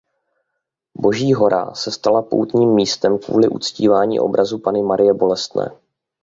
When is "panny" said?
4.59-4.81